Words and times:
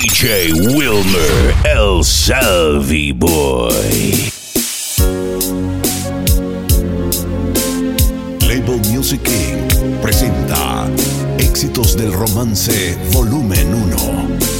DJ 0.00 0.54
Wilmer, 0.74 1.54
El 1.62 2.02
Salvi 2.02 3.12
Boy. 3.12 4.32
Label 8.48 8.80
Music 8.90 9.20
Inc. 9.28 10.00
presenta 10.00 10.88
Éxitos 11.36 11.98
del 11.98 12.14
Romance 12.14 12.96
Volumen 13.12 13.74
1. 13.74 14.59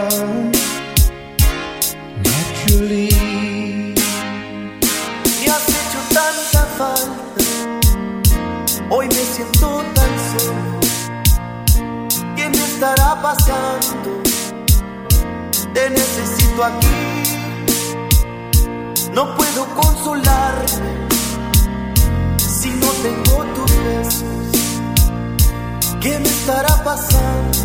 estará 12.81 13.21
pasando? 13.21 14.23
Te 15.71 15.89
necesito 15.91 16.63
aquí 16.63 16.87
no 19.13 19.35
puedo 19.37 19.67
consolarme 19.75 21.07
si 22.37 22.69
no 22.71 22.87
tengo 23.03 23.45
tus 23.53 23.71
besos. 23.83 24.23
¿Qué 26.01 26.17
me 26.17 26.29
estará 26.29 26.83
pasando? 26.83 27.59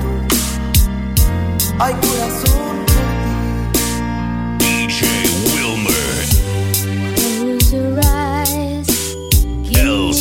Ay, 1.79 1.95
corazón. 1.95 2.85
DJ 4.59 5.07
Wilmer. 5.47 6.27
El 9.81 10.15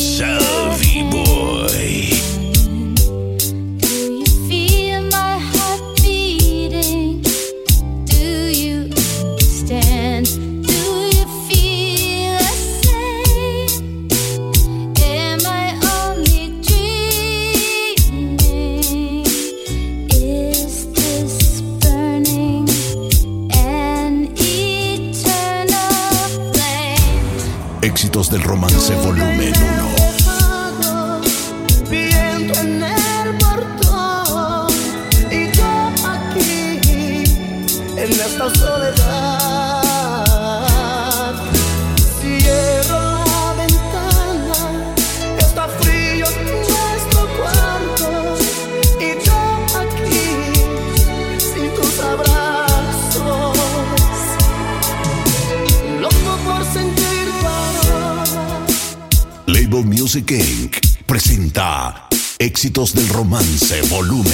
12 63.66 63.88
volumen. 63.90 64.25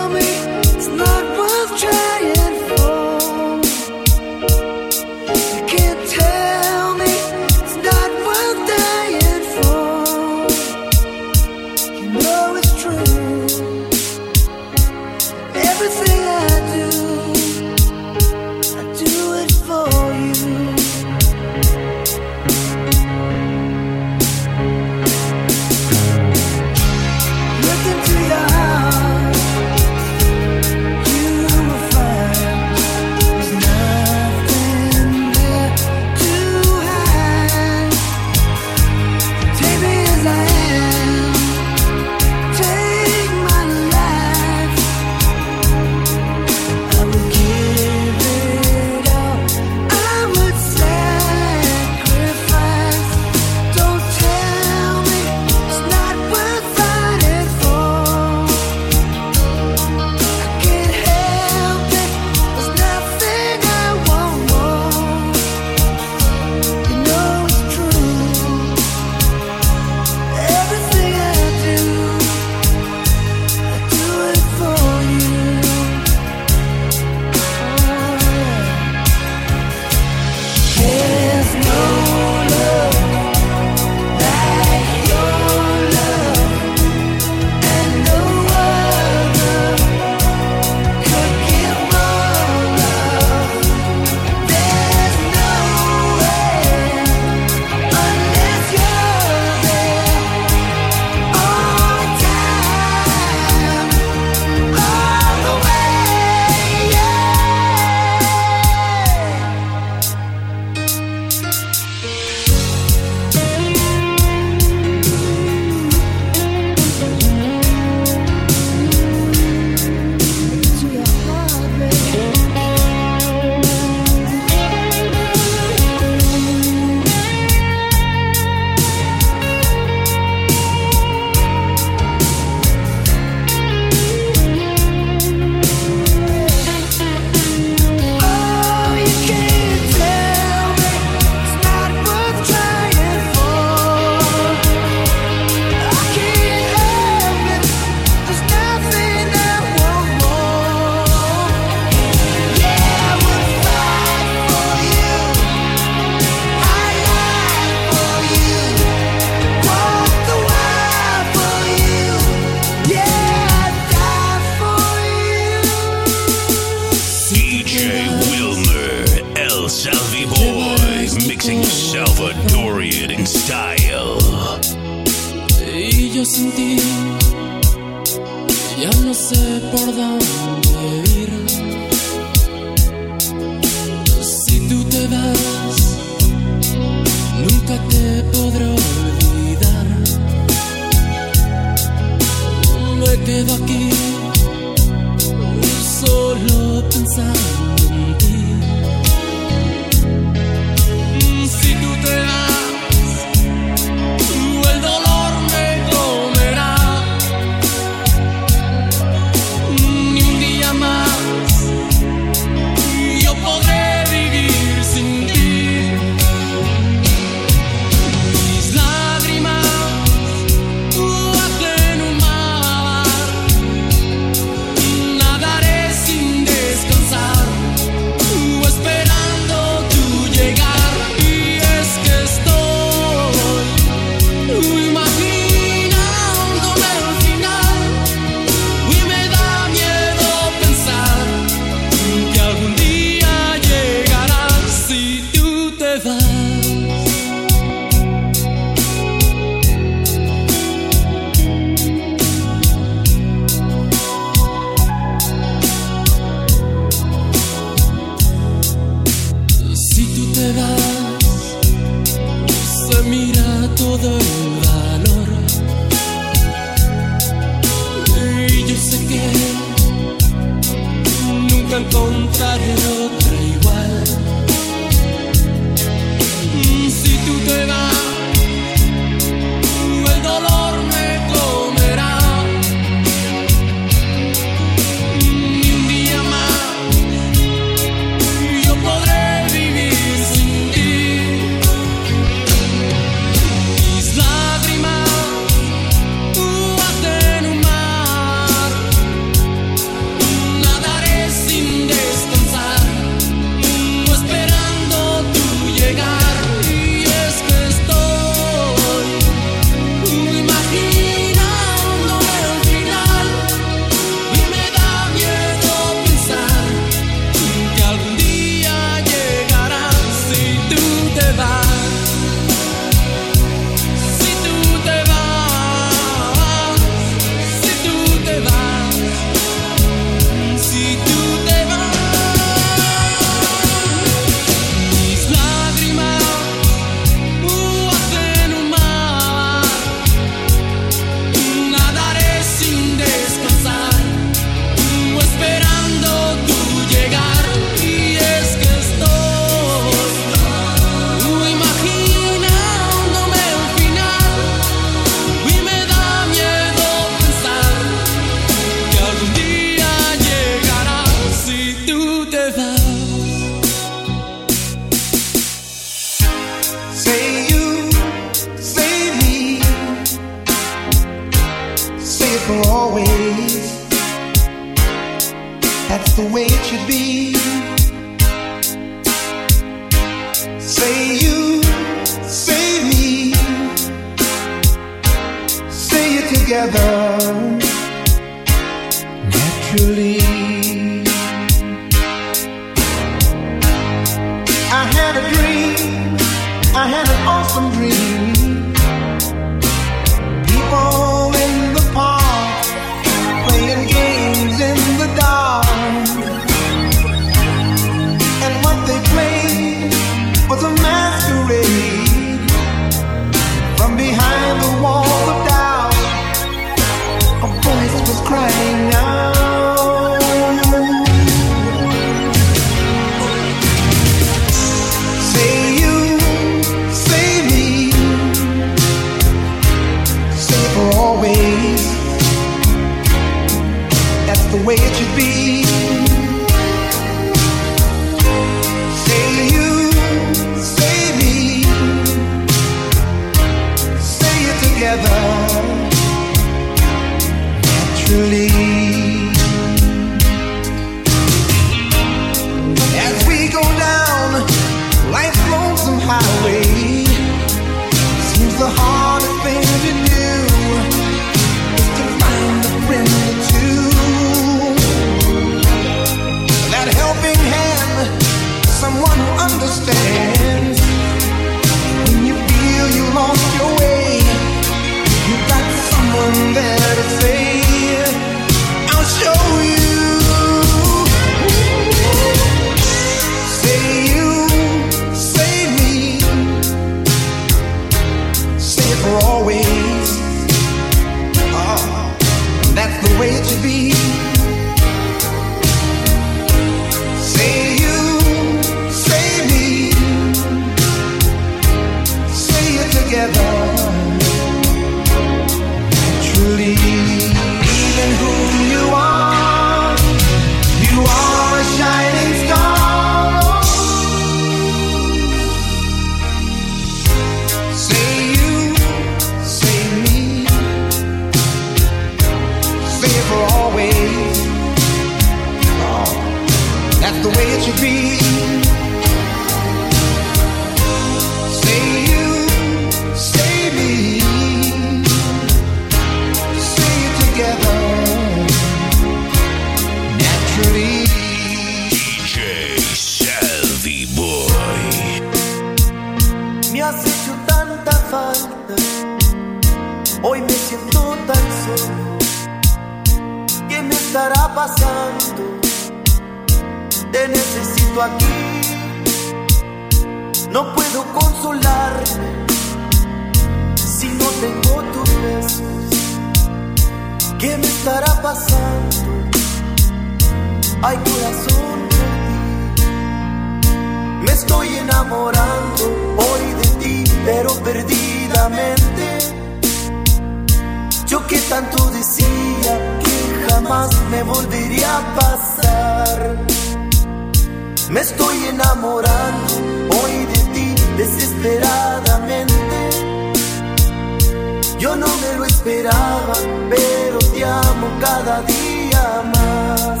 pero 596.70 597.18
te 597.18 597.44
amo 597.44 597.86
cada 598.00 598.42
día 598.42 599.22
más. 599.34 600.00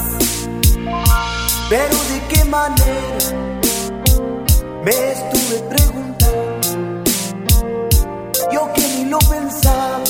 Pero 1.68 1.96
de 2.10 2.18
qué 2.28 2.44
manera 2.44 3.28
me 4.84 5.12
estuve 5.12 5.58
preguntando, 5.70 7.04
yo 8.52 8.72
que 8.74 8.88
ni 8.96 9.04
lo 9.06 9.18
pensaba, 9.18 10.04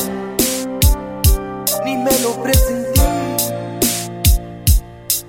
ni 1.84 1.96
me 1.96 2.18
lo 2.20 2.42
presenté. 2.42 3.00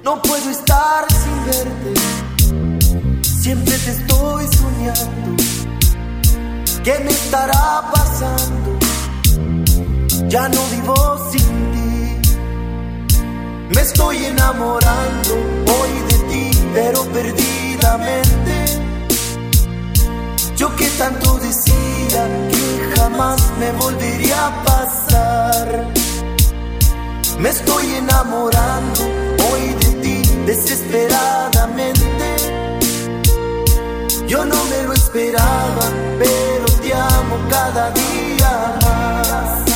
No 0.04 0.22
puedo 0.22 0.50
estar 0.50 1.06
sin 1.12 1.46
verte, 1.46 1.94
siempre 3.42 3.78
te 3.78 3.92
estoy 3.92 4.48
soñando. 4.48 5.44
¿Qué 6.84 7.00
me 7.00 7.12
estará 7.12 7.90
pasando? 7.94 8.73
ya 10.34 10.50
no 10.50 10.62
vivo 10.72 10.96
sin 11.32 11.50
ti. 11.74 12.32
Me 13.76 13.82
estoy 13.82 14.18
enamorando 14.26 15.34
hoy 15.78 15.92
de 16.10 16.18
ti, 16.30 16.46
pero 16.74 17.04
perdidamente. 17.18 18.56
Yo 20.58 20.76
que 20.76 20.88
tanto 21.02 21.38
decía 21.38 22.22
que 22.52 22.64
jamás 22.96 23.40
me 23.60 23.72
volvería 23.74 24.48
a 24.48 24.64
pasar. 24.64 25.68
Me 27.38 27.50
estoy 27.50 27.86
enamorando 27.94 29.02
hoy 29.50 29.64
de 29.84 29.92
ti 30.02 30.18
desesperadamente. 30.48 32.26
Yo 34.28 34.44
no 34.46 34.60
me 34.72 34.82
lo 34.88 34.94
esperaba, 34.94 35.86
pero 36.18 36.66
te 36.82 36.92
amo 36.92 37.36
cada 37.52 37.92
día 37.92 38.80
más. 38.82 39.73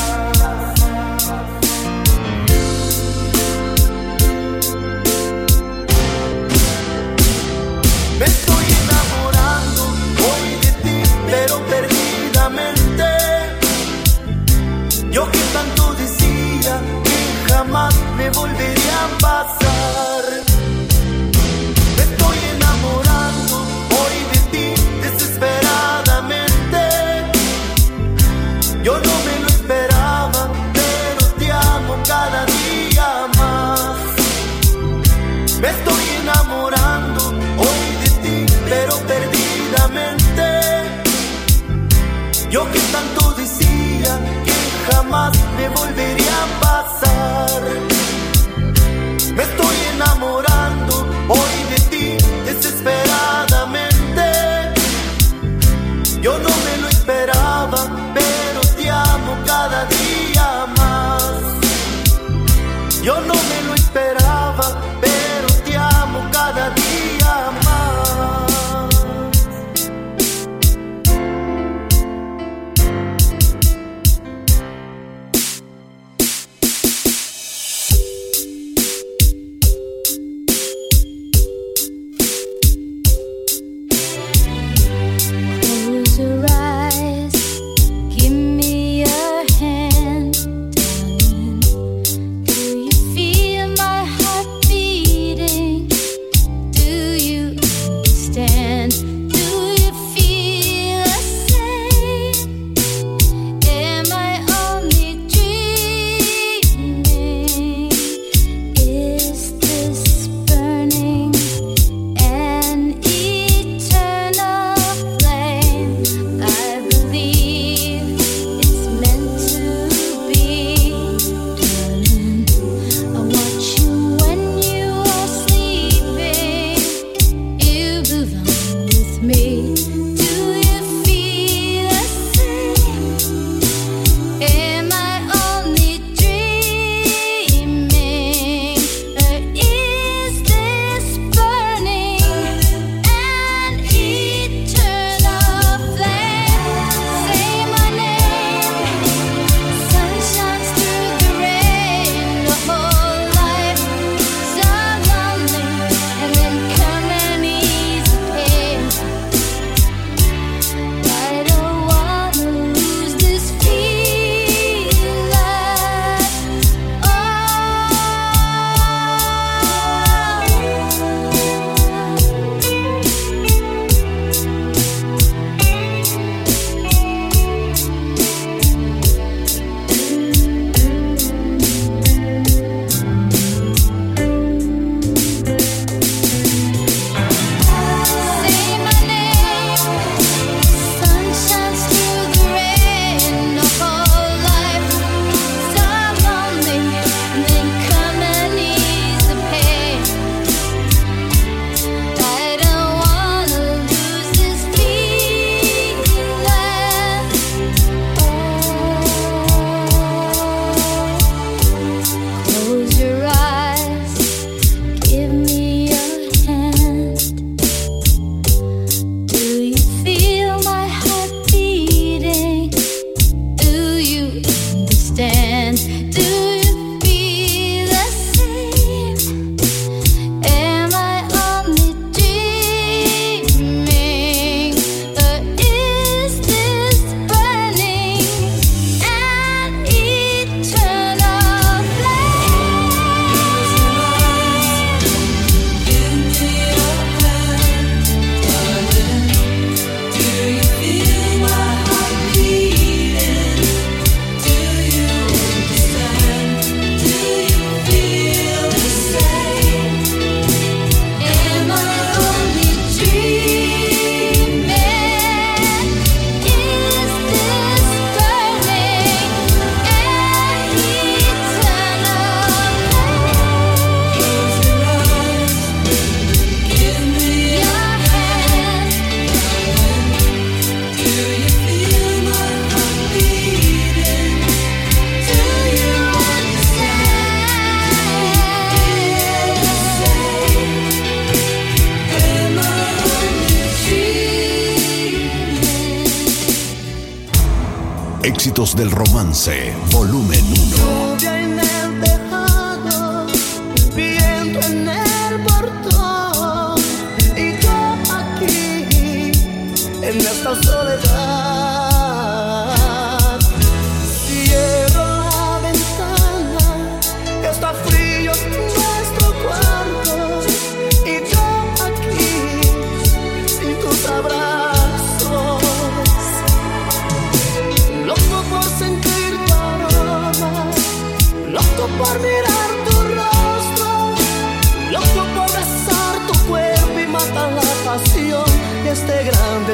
Del 298.58 298.89
romance, 298.89 299.76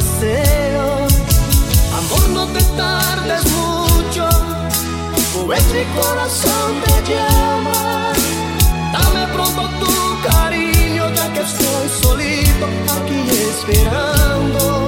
deseo. 0.03 1.07
Amor, 1.97 2.29
no 2.29 2.47
te 2.47 2.63
tardes 2.75 3.43
mucho, 3.51 4.27
pues 5.45 5.63
mi 5.73 5.83
corazón 5.99 6.81
te 6.85 7.13
llama. 7.13 8.11
Dame 8.91 9.27
pronto 9.33 9.69
tu 9.79 10.29
cariño, 10.29 11.09
ya 11.15 11.33
que 11.33 11.41
estoy 11.41 11.89
solito 12.01 12.65
aquí 12.95 13.29
esperando. 13.49 14.83